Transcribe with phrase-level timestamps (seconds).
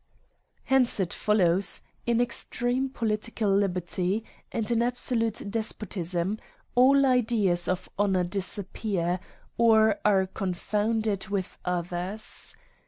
[0.63, 6.39] Hence it follows, that, in extreme political li berty, and in absolute despotism,
[6.73, 9.19] all ideas of ho nour disappear,
[9.59, 12.55] or are confounded with others.